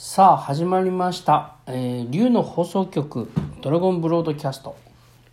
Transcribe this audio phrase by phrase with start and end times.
[0.00, 3.28] さあ始まりました、えー、竜の放送局
[3.60, 4.76] ドラゴンブロードキャスト、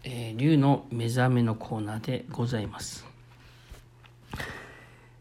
[0.03, 3.05] えー、竜の目覚めのコーナーでございます、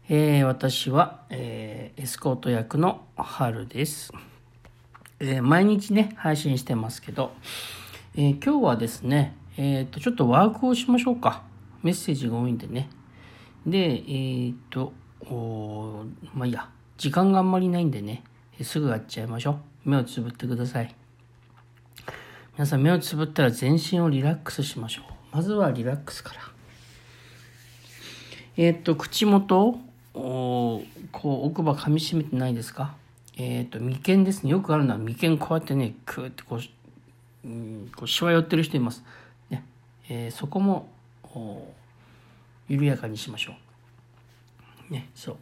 [0.09, 4.11] えー、私は、えー、エスコート役の春です、
[5.19, 7.31] えー、毎日ね配信してますけど、
[8.15, 11.43] えー、今日はですねえっ、とちょっとワークをしましょうか。
[11.83, 12.89] メッセージが多いんでね。
[13.65, 14.91] でえっ、と
[15.29, 16.67] おまあいいや。
[16.97, 18.23] 時間があんまりないんでね。
[18.63, 19.89] すぐやっちゃいましょう。
[19.89, 20.95] 目をつぶってください。
[22.53, 25.35] 皆さん目をつぶったら全身をリラックスしましょう。
[25.35, 26.41] まずはリラックスから。
[28.57, 29.77] えっ、と、口元
[30.13, 32.95] をこう奥歯噛みしめてないですか？
[33.35, 34.51] えっ、と、眉間ですね。
[34.51, 36.59] よくあるのは眉間こうやってね、クーってこう、
[37.45, 39.03] うん、こうしわ寄ってる人います。
[39.49, 39.65] ね
[40.07, 40.87] えー、そこも
[42.69, 43.53] 緩やかにしましょ
[44.89, 44.93] う。
[44.93, 45.35] ね、そう。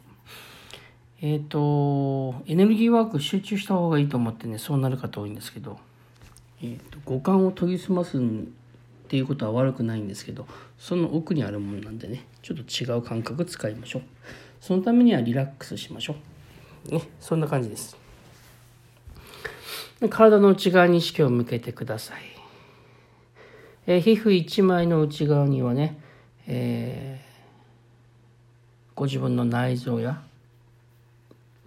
[1.26, 5.80] えっ、ー、と、エネルギーワーク集中した方がいいと思ってね、そうなる方多いんですけど、
[6.62, 8.22] えーと、五感を研ぎ澄ますっ
[9.08, 10.46] ていうことは悪くないんですけど、
[10.78, 14.02] その奥にあるものなんでね、ちょっと違う感覚使いましょう。
[14.60, 16.18] そのためにはリラックスしましょ
[16.90, 16.92] う。
[16.92, 17.96] ね、そんな感じです。
[20.10, 22.22] 体の内側に意識を向けてください。
[23.88, 25.98] えー、皮膚一枚の内側にはね、
[26.48, 30.22] えー、ご自分の内臓や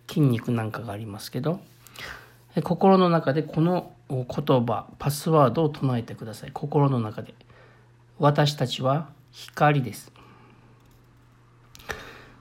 [0.08, 1.60] 筋肉なんかがありますけど
[2.62, 6.50] 心の中でこの言葉パスワードを唱えてください。
[6.52, 7.34] 心の中で。
[8.18, 10.10] 私たちは光です。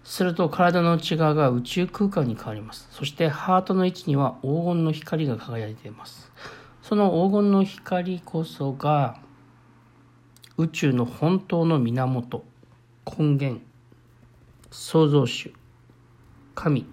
[0.05, 2.87] すると体の内側が宇宙空間に変わります。
[2.91, 6.31] そしてハートの位置には黄金の光が輝いています。
[6.81, 9.19] その黄金の光こそが
[10.57, 12.45] 宇宙の本当の源
[13.17, 13.61] 根源
[14.71, 15.51] 創造主
[16.53, 16.85] 神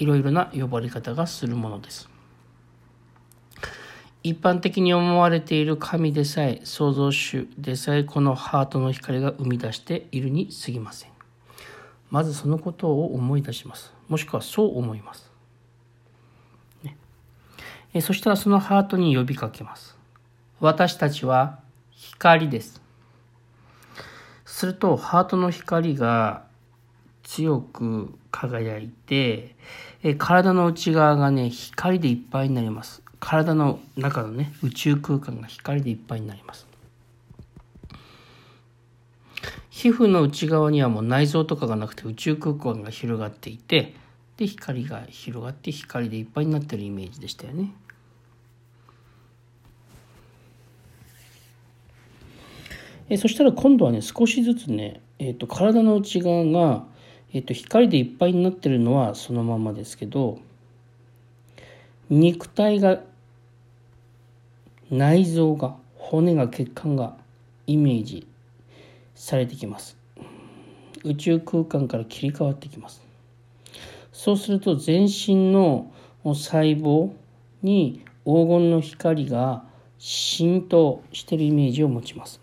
[0.00, 2.08] いろいろな呼ばれ方がするものです。
[4.22, 11.10] 一般的に思われている神でさえ、創造主でさえこのハートの光が生み出しているに過ぎません。
[12.10, 13.92] まずそのことを思い出します。
[14.08, 15.30] もしくはそう思います。
[17.92, 19.96] えそしたらそのハートに呼びかけます。
[20.60, 21.60] 私たちは
[21.90, 22.80] 光です。
[24.44, 26.44] するとハートの光が
[27.22, 29.56] 強く輝いて、
[30.02, 33.02] え体の内側がね、光でいっぱいになります。
[33.18, 36.66] 体の中のね、宇宙空間が光でいっぱいになります。
[39.68, 43.94] 皮膚の内側にはもう内臓とかがなくて宇宙空間が広がっていて、
[44.38, 47.74] で、光が広がって光でいっぱいになってるイメージでしたよね。
[53.10, 56.86] えそしたら今度はね、少しずつね、えー、と体の内側が
[57.32, 60.40] えっと、光でいっぱいになってるのはそのままですけど
[62.08, 63.00] 肉体が
[64.90, 67.16] 内臓が骨が血管が
[67.68, 68.26] イメージ
[69.14, 69.96] されてきます。
[71.04, 73.00] 宇宙空間から切り替わってきます。
[74.12, 75.92] そうすると全身の
[76.24, 77.12] 細胞
[77.62, 79.64] に黄金の光が
[79.98, 82.40] 浸透してるイメージを持ちます。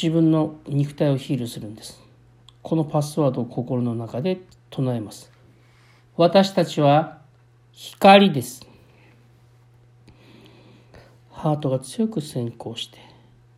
[0.00, 2.00] 自分の肉体をヒールするんです。
[2.62, 4.38] このパスワードを心の中で
[4.70, 5.32] 唱えます。
[6.16, 7.20] 私たちは
[7.72, 8.64] 光です。
[11.32, 12.98] ハートが強く先行して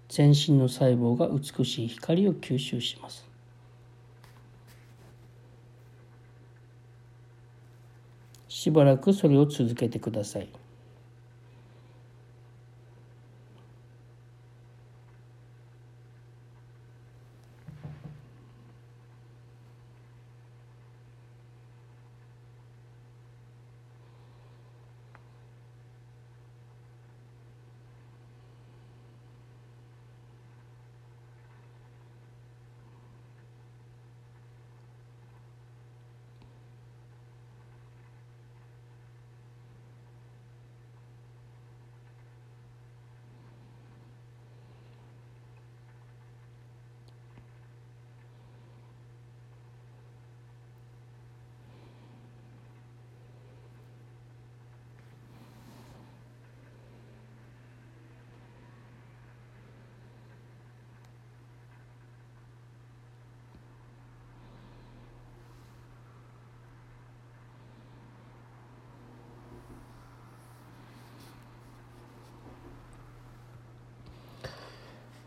[0.08, 3.28] 全身の細胞が美しい光を吸収します。
[8.48, 10.48] しばらくそれを続けてください。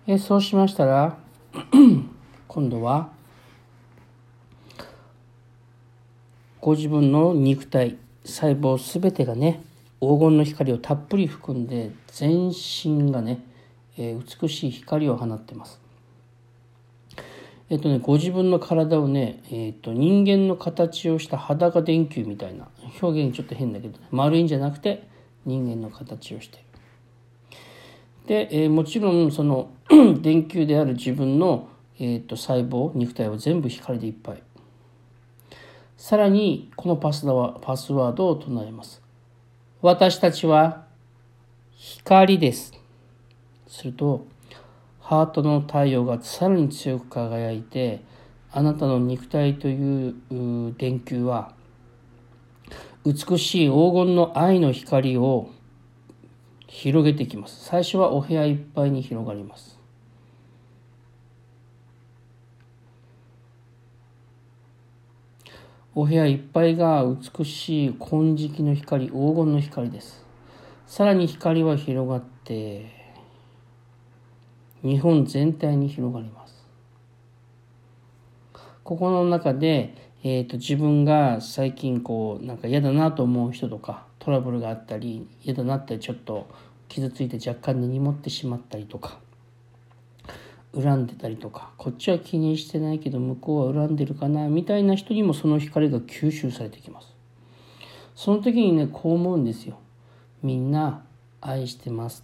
[0.05, 1.17] えそうしましたら
[2.47, 3.09] 今度は
[6.59, 9.63] ご自分の肉体細胞全てがね
[10.01, 13.45] 黄金の光をたっぷり含んで全身がね、
[13.97, 15.79] え、美しい光を放ってます。
[17.69, 22.67] えっとね、ご自分の体をね、えっと、人間の形をした裸電球みたいな
[23.01, 25.07] 表現ちょっと変だけど、ね、丸いんじゃなくて
[25.45, 26.63] 人間の形をしてる。
[28.25, 29.71] で、えー、もちろんその
[30.21, 31.67] 電球である自分の、
[31.99, 34.43] えーと、細胞肉体は全部光でいっぱい。
[35.97, 39.01] さらにこのパスワパスワードを唱えます。
[39.81, 40.85] 私たちは
[41.75, 42.73] 光です。
[43.67, 44.25] すると
[44.99, 48.01] ハートの太陽がさらに強く輝いて
[48.51, 50.15] あなたの肉体という
[50.77, 51.53] 電球は
[53.05, 55.49] 美しい黄金の愛の光を
[56.83, 57.63] 広げていきます。
[57.63, 59.79] 最初はお部屋いっぱいに広がります。
[65.95, 70.25] お部屋いっぱいが美しい金色の光黄金の光です。
[70.85, 72.91] さらに光は広がって
[74.81, 76.67] 日本全体に広がります。
[78.83, 86.49] ここの中で、えーと、と自分が最近こうなんか嫌だなと思う人とかトラブルがあったり嫌だなってちょっと
[86.93, 89.17] 傷ついて若干根に持ってしまったりとか
[90.75, 97.13] 恨んでたりとかこっちは気にしてないけど向こうは恨んでるかなみたいな人にもその光が吸収されてきます。
[98.15, 99.79] その時にねこう思うんですよ。
[100.43, 101.03] みんな
[101.41, 102.23] 愛してます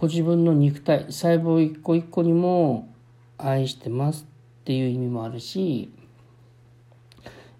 [0.00, 2.88] ご自分の肉体細胞一個一個にも
[3.36, 4.26] 愛してます
[4.62, 5.92] っていう意味もあるし、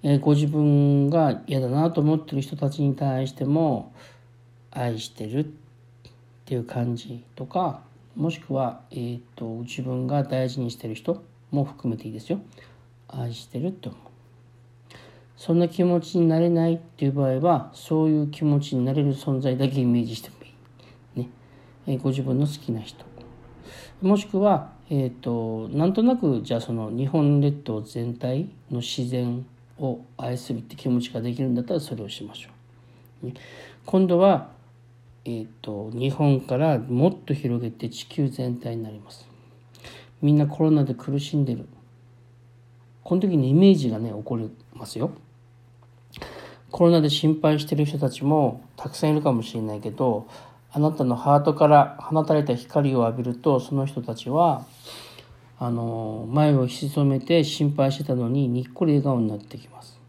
[0.02, 3.92] えー、ご自分が嫌だなと思ってる人たちに対しても
[4.70, 5.48] 愛してるっ
[6.46, 7.82] ていう感じとか
[8.16, 12.40] もしくは、えーと、自分が大事にしてる人も含めていいですよ。
[13.06, 14.00] 愛してるって思う。
[15.37, 20.39] そんな気持ちになれないっていう場合はそういう気持ちになれる存在だけイメージしても
[21.86, 23.04] えご自分の好きな人
[24.02, 29.44] もしくは、えーと、なんとなくじゃあその日本列島全体の自然
[29.78, 32.50] を愛するって気持ちができるんだったらそれをしましょ
[33.28, 33.32] う。
[33.84, 34.50] 今度は、
[35.24, 39.28] えーと、日本からもっと広げて地球全体になります。
[40.22, 41.66] みんなコロナで苦しんでる。
[43.04, 45.10] この時にイメージがね起こりますよ。
[46.70, 50.28] コロナで心配してる人たちもたくさんいるかもしれないけど
[50.72, 54.67] あなたのハートから放たれた光を浴びるとその人たちは
[55.58, 60.00] あの前を潜めて心配してたのににっこり笑顔になってきます。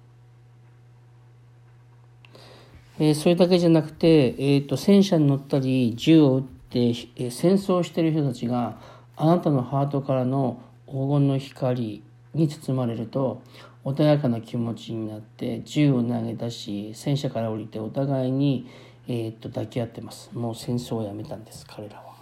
[2.99, 8.79] えー、それだけじゃなくて、えーと、戦車に乗ったり銃を撃って、えー、戦争してる人たちが
[9.17, 12.03] あなたのハートからの黄金の光
[12.33, 13.41] に包まれると
[13.83, 18.69] 穏やかな気持ちになって銃を投げ出し戦車から降りてお互いに
[19.13, 20.29] えー、っと抱き合ってます。
[20.33, 22.15] もう戦争をやめたんです彼らは。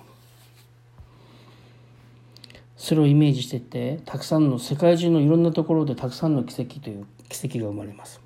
[2.77, 8.19] それをイメージしててたくさんの世界中のいろんなところでたくさんの奇跡という奇跡が生まれます。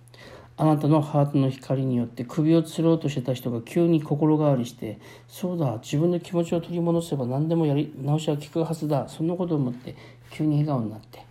[0.55, 9.09] あなたのハートの光によって首を吊ろうとしてた人が急に心変わりしてそうだ自分の気持ちを取り戻せば何でもやり直しは効くはずだ。
[9.09, 9.97] そんなことを思って
[10.31, 11.25] 急に笑顔になって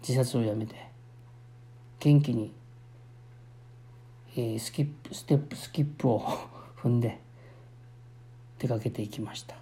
[0.00, 0.74] 自殺をやめて
[2.00, 2.50] 元気に
[4.36, 6.20] えー、スキップステップスキップを
[6.82, 7.18] 踏んで
[8.58, 9.56] 出かけていきました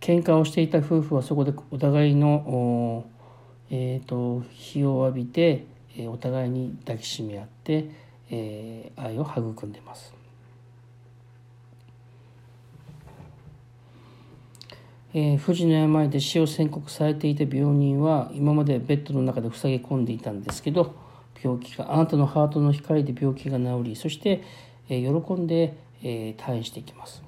[0.00, 3.04] 喧嘩をしていた夫婦はそこでお互いの
[3.70, 7.90] えーと、火を浴びて、えー、お互いに抱きしめ合って、
[8.30, 10.14] えー、愛を育んでます。
[15.14, 20.94] えー、富士の病で死を宣告されていた病人は今までベッドの中で塞ぎ込んでいたんですけど
[21.42, 24.42] 病気があなたのハートの光で病気が治りそして、
[24.88, 27.22] え、喜んで、え、退院していきます。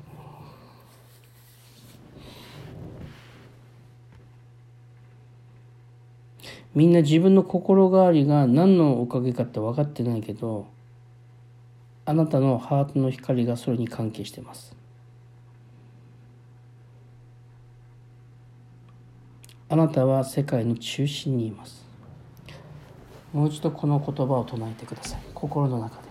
[6.75, 10.69] みんな自分の心変わりが何のおかげかって分かってないけど
[12.05, 14.75] あなたのハートの光がそれに関係してます。
[19.69, 21.90] あなたは世界の中心にいます。
[23.33, 25.21] もう一度この言葉を唱えてください。
[25.35, 26.09] 心の中で。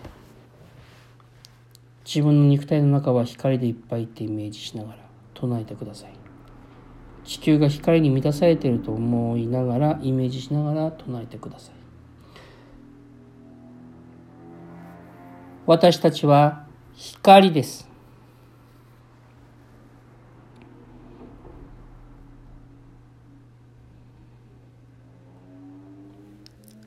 [2.04, 4.98] 自分の肉体の中は光でいっぱいってイメージしながら
[5.34, 6.12] 唱えてください。
[7.24, 11.74] 地球が光に満たされていると思いながらイメージしながら唱えてください。
[15.66, 17.89] 私たちは光です。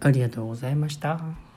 [0.03, 1.52] ありがとうございました。